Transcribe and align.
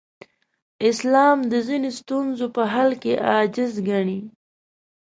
اسلام 0.89 1.37
د 1.51 1.53
ځینو 1.67 1.89
ستونزو 1.99 2.45
په 2.55 2.63
حل 2.73 2.89
کې 3.01 3.13
عاجز 3.27 3.73
ګڼي. 3.89 4.19